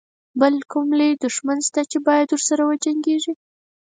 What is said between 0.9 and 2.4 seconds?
لوی دښمن شته چې باید